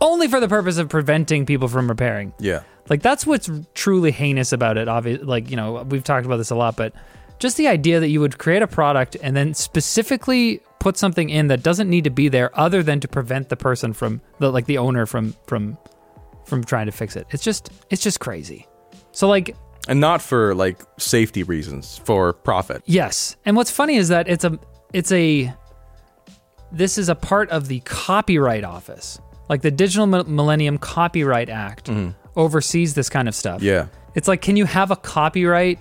only 0.01 0.27
for 0.27 0.39
the 0.39 0.47
purpose 0.47 0.77
of 0.77 0.89
preventing 0.89 1.45
people 1.45 1.67
from 1.67 1.87
repairing. 1.87 2.33
Yeah. 2.39 2.61
Like 2.89 3.01
that's 3.01 3.25
what's 3.25 3.49
truly 3.73 4.11
heinous 4.11 4.51
about 4.51 4.77
it. 4.77 4.87
Obviously, 4.87 5.25
like 5.25 5.49
you 5.49 5.55
know, 5.55 5.83
we've 5.83 6.03
talked 6.03 6.25
about 6.25 6.37
this 6.37 6.49
a 6.49 6.55
lot, 6.55 6.75
but 6.75 6.93
just 7.37 7.57
the 7.57 7.67
idea 7.67 7.99
that 7.99 8.09
you 8.09 8.19
would 8.19 8.37
create 8.37 8.61
a 8.61 8.67
product 8.67 9.15
and 9.21 9.35
then 9.35 9.53
specifically 9.53 10.61
put 10.79 10.97
something 10.97 11.29
in 11.29 11.47
that 11.47 11.61
doesn't 11.61 11.89
need 11.89 12.05
to 12.05 12.09
be 12.09 12.29
there, 12.29 12.57
other 12.59 12.81
than 12.81 12.99
to 13.01 13.07
prevent 13.07 13.49
the 13.49 13.55
person 13.55 13.93
from 13.93 14.21
the 14.39 14.51
like 14.51 14.65
the 14.65 14.77
owner 14.77 15.05
from 15.05 15.35
from 15.45 15.77
from 16.45 16.63
trying 16.63 16.87
to 16.87 16.91
fix 16.91 17.15
it. 17.15 17.27
It's 17.29 17.43
just 17.43 17.71
it's 17.89 18.01
just 18.01 18.19
crazy. 18.19 18.67
So 19.11 19.27
like 19.27 19.55
And 19.87 19.99
not 19.99 20.21
for 20.21 20.55
like 20.55 20.81
safety 20.97 21.43
reasons, 21.43 21.99
for 22.05 22.33
profit. 22.33 22.81
Yes. 22.85 23.35
And 23.45 23.55
what's 23.55 23.71
funny 23.71 23.95
is 23.95 24.07
that 24.07 24.27
it's 24.27 24.43
a 24.43 24.59
it's 24.93 25.11
a 25.11 25.53
this 26.71 26.97
is 26.97 27.09
a 27.09 27.15
part 27.15 27.49
of 27.49 27.67
the 27.67 27.79
Copyright 27.81 28.63
Office. 28.63 29.19
Like 29.49 29.61
the 29.63 29.71
Digital 29.71 30.05
Millennium 30.05 30.77
Copyright 30.77 31.49
Act 31.49 31.87
mm-hmm. 31.87 32.11
oversees 32.35 32.93
this 32.93 33.09
kind 33.09 33.27
of 33.27 33.35
stuff. 33.35 33.61
Yeah. 33.61 33.87
It's 34.15 34.27
like 34.27 34.41
can 34.41 34.55
you 34.55 34.65
have 34.65 34.91
a 34.91 34.95
copyright 34.95 35.79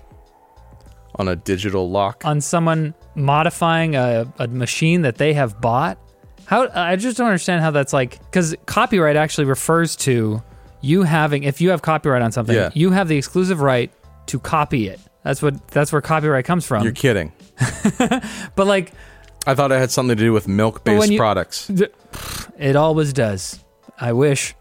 On 1.17 1.29
a 1.29 1.37
digital 1.37 1.91
lock. 1.91 2.25
on 2.25 2.41
someone 2.41 2.95
modifying 3.15 3.95
a, 3.95 4.33
a 4.39 4.49
machine 4.49 5.03
that 5.03 5.17
they 5.17 5.35
have 5.35 5.61
bought? 5.61 5.99
How 6.47 6.69
I 6.75 6.97
just 6.97 7.19
don't 7.19 7.27
understand 7.27 7.63
how 7.63 7.71
that's 7.71 7.93
like 7.93 8.19
cuz 8.33 8.55
copyright 8.67 9.17
actually 9.17 9.45
refers 9.45 9.97
to 9.97 10.43
you 10.81 11.03
having 11.03 11.43
if 11.43 11.61
you 11.61 11.71
have 11.71 11.83
copyright 11.83 12.23
on 12.23 12.33
something, 12.33 12.55
Yeah. 12.57 12.71
you 12.73 12.91
have 12.93 13.09
the 13.09 13.17
exclusive 13.19 13.61
right 13.61 13.91
to 14.27 14.39
copy 14.39 14.89
it. 14.89 15.01
That's 15.25 15.43
what 15.43 15.69
that's 15.69 15.93
where 15.93 16.01
copyright 16.01 16.47
comes 16.47 16.65
from. 16.65 16.85
You're 16.85 16.93
kidding. 16.93 17.33
but 18.55 18.67
like 18.67 18.93
I 19.47 19.55
thought 19.55 19.73
it 19.73 19.79
had 19.79 19.91
something 19.91 20.17
to 20.17 20.23
do 20.23 20.33
with 20.33 20.49
milk-based 20.49 21.11
you- 21.11 21.19
products. 21.19 21.71
It 22.59 22.77
always 22.77 23.13
does. 23.13 23.65
I 24.01 24.13
wish. 24.13 24.55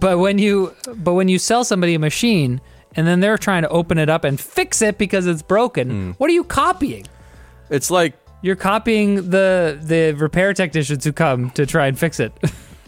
But 0.00 0.18
when 0.18 0.38
you 0.38 0.74
but 0.96 1.14
when 1.14 1.28
you 1.28 1.38
sell 1.38 1.64
somebody 1.64 1.94
a 1.94 1.98
machine 1.98 2.60
and 2.96 3.06
then 3.06 3.20
they're 3.20 3.38
trying 3.38 3.62
to 3.62 3.68
open 3.68 3.98
it 3.98 4.08
up 4.08 4.24
and 4.24 4.38
fix 4.40 4.82
it 4.82 4.98
because 4.98 5.26
it's 5.26 5.42
broken, 5.42 5.88
Hmm. 5.90 6.10
what 6.18 6.28
are 6.28 6.32
you 6.34 6.44
copying? 6.44 7.06
It's 7.70 7.90
like 7.90 8.14
You're 8.42 8.56
copying 8.56 9.30
the 9.30 9.78
the 9.80 10.12
repair 10.14 10.52
technicians 10.52 11.04
who 11.04 11.12
come 11.12 11.50
to 11.50 11.64
try 11.64 11.86
and 11.86 11.96
fix 11.98 12.18
it. 12.18 12.32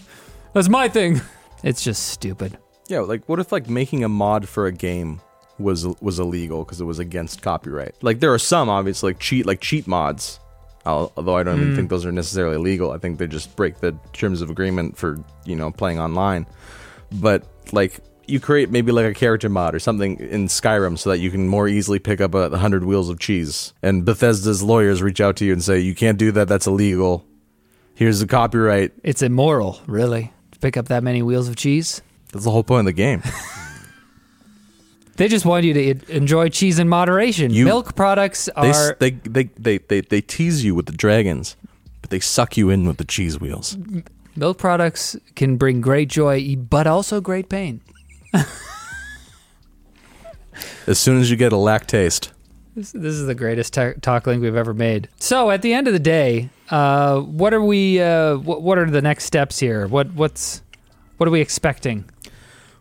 That's 0.53 0.69
my 0.69 0.89
thing. 0.89 1.21
It's 1.63 1.83
just 1.83 2.09
stupid. 2.09 2.59
Yeah, 2.89 3.01
like 3.01 3.23
what 3.29 3.39
if 3.39 3.53
like 3.53 3.69
making 3.71 4.03
a 4.05 4.09
mod 4.09 4.49
for 4.49 4.67
a 4.67 4.73
game 4.73 5.21
was 5.59 5.87
was 6.01 6.19
illegal 6.19 6.65
because 6.65 6.81
it 6.81 6.85
was 6.85 6.99
against 6.99 7.41
copyright? 7.43 7.95
Like 8.03 8.19
there 8.21 8.33
are 8.35 8.39
some 8.39 8.69
obviously 8.69 9.11
like 9.13 9.21
cheat 9.21 9.47
like 9.47 9.61
cheat 9.61 9.87
mods. 9.87 10.41
Although 10.87 11.37
I 11.37 11.43
don't 11.43 11.61
even 11.61 11.77
think 11.77 11.87
mm. 11.87 11.91
those 11.91 12.05
are 12.05 12.13
necessarily 12.13 12.59
legal. 12.59 12.93
I 12.93 12.99
think 12.99 13.19
they 13.19 13.27
just 13.27 13.57
break 13.57 13.81
the 13.81 13.97
terms 14.13 14.43
of 14.43 14.51
agreement 14.51 14.97
for 14.97 15.19
you 15.45 15.57
know 15.57 15.71
playing 15.71 15.99
online. 15.99 16.47
But 17.11 17.47
like 17.73 18.01
you 18.27 18.41
create 18.41 18.71
maybe 18.71 18.93
like 18.93 19.07
a 19.07 19.15
character 19.15 19.49
mod 19.49 19.75
or 19.75 19.79
something 19.79 20.19
in 20.19 20.47
Skyrim 20.47 20.99
so 20.99 21.11
that 21.11 21.19
you 21.19 21.31
can 21.31 21.49
more 21.49 21.69
easily 21.69 21.99
pick 21.99 22.21
up 22.21 22.35
a 22.35 22.57
hundred 22.59 22.85
wheels 22.85 23.09
of 23.09 23.19
cheese. 23.19 23.73
And 23.83 24.05
Bethesda's 24.05 24.63
lawyers 24.63 25.03
reach 25.03 25.21
out 25.21 25.37
to 25.37 25.45
you 25.45 25.53
and 25.53 25.63
say 25.63 25.81
you 25.81 25.95
can't 25.95 26.19
do 26.19 26.33
that. 26.33 26.49
That's 26.49 26.67
illegal. 26.67 27.27
Here's 27.95 28.21
the 28.21 28.27
copyright. 28.27 28.93
It's 29.05 29.23
immoral, 29.23 29.81
really, 29.87 30.33
to 30.53 30.59
pick 30.59 30.77
up 30.77 30.89
that 30.89 31.05
many 31.05 31.23
wheels 31.23 31.49
of 31.49 31.57
cheese. 31.57 32.03
That's 32.33 32.45
the 32.45 32.51
whole 32.51 32.65
point 32.65 32.81
of 32.81 32.87
the 32.87 32.93
game. 32.93 33.23
They 35.17 35.29
just 35.29 35.45
want 35.47 35.65
you 35.65 35.75
to 35.75 36.13
enjoy 36.17 36.49
cheese 36.49 36.79
in 36.79 36.89
moderation. 36.89 37.53
You- 37.53 37.65
Milk 37.65 37.95
products 37.95 38.49
are 38.51 38.97
they, 38.99 39.11
they, 39.11 39.45
they, 39.59 39.79
they, 39.79 40.01
they 40.01 40.21
tease 40.21 40.65
you 40.65 40.75
with 40.75 40.87
the 40.87 40.93
dragons, 40.93 41.57
but 42.01 42.11
they 42.11 42.21
suck 42.21 42.57
you 42.57 42.69
in 42.71 42.87
with 42.87 42.97
the 42.99 43.05
cheese 43.05 43.39
wheels. 43.41 43.77
milk 44.37 44.59
products 44.59 45.17
can 45.37 45.57
bring 45.57 45.81
great 45.81 46.09
joy, 46.09 46.57
but 46.57 46.87
also 46.89 47.21
great 47.21 47.49
pain. 47.49 47.81
As 50.87 50.99
soon 50.99 51.21
as 51.21 51.31
you 51.31 51.37
get 51.37 51.53
a 51.53 51.57
lactaste, 51.57 52.31
This, 52.77 52.93
this 52.93 53.15
is 53.15 53.27
the 53.27 53.35
greatest 53.35 53.73
ta- 53.75 53.93
talk 54.03 54.27
link 54.27 54.43
we've 54.43 54.55
ever 54.57 54.75
made. 54.75 55.09
So 55.19 55.51
at 55.51 55.63
the 55.63 55.73
end 55.73 55.87
of 55.89 55.93
the 55.93 55.99
day, 55.99 56.51
uh, 56.71 57.21
what 57.21 57.53
are 57.55 57.63
we? 57.63 58.01
Uh, 58.01 58.37
what, 58.37 58.63
what 58.63 58.79
are 58.79 58.89
the 58.91 59.03
next 59.03 59.25
steps 59.25 59.59
here? 59.59 59.87
What 59.87 60.13
what's 60.15 60.63
what 61.17 61.27
are 61.29 61.31
we 61.33 61.41
expecting? 61.41 62.05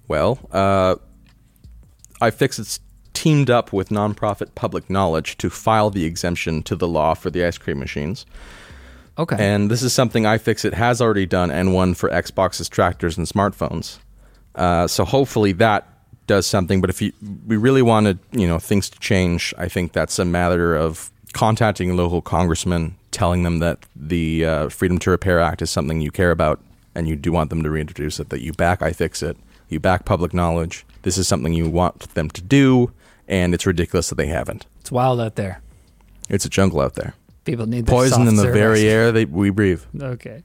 well, 0.07 0.37
uh, 0.51 0.95
iFixit's 2.29 2.79
teamed 3.13 3.49
up 3.49 3.71
with 3.71 3.89
nonprofit 3.89 4.55
Public 4.55 4.89
Knowledge 4.89 5.37
to 5.37 5.49
file 5.49 5.89
the 5.89 6.05
exemption 6.05 6.63
to 6.63 6.75
the 6.75 6.87
law 6.87 7.13
for 7.13 7.29
the 7.29 7.45
ice 7.45 7.57
cream 7.57 7.79
machines. 7.79 8.25
Okay. 9.17 9.35
And 9.39 9.69
this 9.69 9.83
is 9.83 9.93
something 9.93 10.23
iFixit 10.23 10.73
has 10.73 10.99
already 10.99 11.27
done 11.27 11.51
and 11.51 11.73
won 11.73 11.93
for 11.93 12.09
Xboxes, 12.09 12.69
tractors, 12.69 13.17
and 13.17 13.27
smartphones. 13.27 13.99
Uh, 14.55 14.87
so 14.87 15.05
hopefully 15.05 15.51
that 15.53 15.87
does 16.25 16.47
something. 16.47 16.81
But 16.81 16.89
if 16.89 17.01
you, 17.01 17.13
we 17.45 17.57
really 17.57 17.81
wanted, 17.81 18.17
you 18.31 18.47
know, 18.47 18.57
things 18.57 18.89
to 18.89 18.99
change, 18.99 19.53
I 19.57 19.67
think 19.67 19.93
that's 19.93 20.17
a 20.17 20.25
matter 20.25 20.75
of 20.75 21.11
contacting 21.33 21.95
local 21.95 22.21
congressmen, 22.21 22.95
telling 23.11 23.43
them 23.43 23.59
that 23.59 23.85
the 23.95 24.45
uh, 24.45 24.69
Freedom 24.69 24.97
to 24.99 25.11
Repair 25.11 25.39
Act 25.39 25.61
is 25.61 25.69
something 25.69 26.01
you 26.01 26.11
care 26.11 26.31
about, 26.31 26.59
and 26.95 27.07
you 27.07 27.15
do 27.15 27.31
want 27.31 27.49
them 27.49 27.63
to 27.63 27.69
reintroduce 27.69 28.19
it. 28.19 28.29
That 28.29 28.41
you 28.41 28.53
back 28.53 28.79
iFixit, 28.79 29.35
you 29.69 29.79
back 29.79 30.05
public 30.05 30.33
knowledge. 30.33 30.85
This 31.03 31.17
is 31.17 31.27
something 31.27 31.53
you 31.53 31.69
want 31.69 32.13
them 32.15 32.29
to 32.31 32.41
do, 32.41 32.91
and 33.27 33.53
it's 33.53 33.65
ridiculous 33.65 34.09
that 34.09 34.15
they 34.15 34.27
haven't. 34.27 34.65
it's 34.79 34.91
wild 34.91 35.21
out 35.21 35.35
there. 35.35 35.61
It's 36.29 36.45
a 36.45 36.49
jungle 36.49 36.81
out 36.81 36.95
there. 36.95 37.13
People 37.45 37.65
need 37.67 37.85
Poison 37.87 38.27
in 38.27 38.35
the 38.37 38.43
service. 38.43 38.57
very 38.57 38.87
air 38.87 39.11
that 39.11 39.29
we 39.29 39.49
breathe. 39.49 39.81
Okay. 40.01 40.43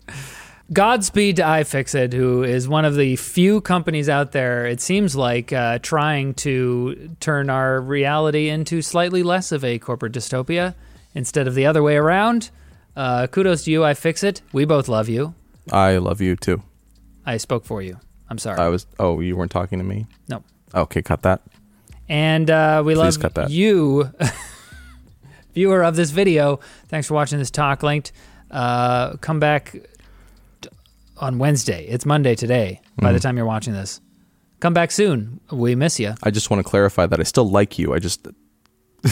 Godspeed 0.73 1.37
to 1.37 1.43
iFixit, 1.43 2.13
who 2.13 2.43
is 2.43 2.69
one 2.69 2.85
of 2.85 2.97
the 2.97 3.17
few 3.17 3.61
companies 3.63 4.09
out 4.09 4.33
there, 4.33 4.67
it 4.67 4.81
seems 4.83 5.17
like, 5.17 5.51
uh, 5.53 5.79
trying 5.79 6.35
to 6.35 7.17
turn 7.21 7.49
our 7.49 7.81
reality 7.81 8.49
into 8.51 8.83
slightly 8.83 9.23
less 9.23 9.51
of 9.51 9.65
a 9.65 9.79
corporate 9.79 10.13
dystopia 10.13 10.75
instead 11.15 11.47
of 11.47 11.55
the 11.55 11.65
other 11.65 11.83
way 11.83 11.97
around. 11.97 12.51
Uh, 12.97 13.27
kudos 13.29 13.65
to 13.65 13.71
you, 13.71 13.81
iFixit. 13.81 14.43
We 14.53 14.65
both 14.67 14.89
love 14.89 15.09
you. 15.09 15.35
I 15.73 15.97
love 15.99 16.21
you 16.21 16.37
too. 16.37 16.63
I 17.25 17.37
spoke 17.39 17.65
for 17.65 17.81
you. 17.81 17.99
I'm 18.31 18.39
sorry. 18.39 18.59
I 18.59 18.69
was. 18.69 18.87
Oh, 18.99 19.21
you 19.21 19.37
weren't 19.37 19.51
talking 19.51 19.79
to 19.79 19.85
me. 19.85 20.07
no. 20.29 20.43
Okay, 20.75 21.01
cut 21.03 21.23
that. 21.23 21.41
And 22.11 22.51
uh, 22.51 22.83
we 22.85 22.95
Please 22.95 23.17
love 23.17 23.21
cut 23.21 23.35
that. 23.37 23.51
you, 23.51 24.11
viewer 25.55 25.83
of 25.83 25.97
this 25.97 26.11
video. 26.11 26.61
Thanks 26.89 27.07
for 27.09 27.15
watching 27.15 27.39
this 27.39 27.51
TalkLinked. 27.51 28.13
Uh, 28.51 29.17
come 29.17 29.41
back 29.41 29.73
t- 30.61 30.69
on 31.19 31.39
Wednesday. 31.39 31.87
It's 31.87 32.05
Monday 32.07 32.35
today. 32.35 32.81
By 32.97 33.07
Mm-hmm. 33.09 33.15
the 33.15 33.21
time 33.21 33.37
you're 33.37 33.47
watching 33.47 33.73
this, 33.75 34.01
come 34.61 34.75
back 34.75 34.91
soon. 34.91 35.41
We 35.53 35.75
miss 35.75 35.99
you. 36.01 36.15
I 36.23 36.31
just 36.31 36.51
want 36.51 36.63
to 36.65 36.69
clarify 36.69 37.07
that 37.07 37.21
I 37.21 37.23
still 37.25 37.49
like 37.49 37.79
you. 37.79 37.95
I 37.95 37.99
just 37.99 38.27